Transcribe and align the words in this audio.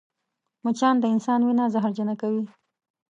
مچان 0.63 0.95
د 0.99 1.03
انسان 1.13 1.39
وینه 1.43 1.65
زهرجنه 1.73 2.13
کوي 2.21 2.43